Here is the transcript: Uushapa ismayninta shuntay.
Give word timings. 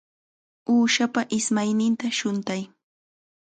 Uushapa 0.73 1.21
ismayninta 1.37 2.07
shuntay. 2.17 2.61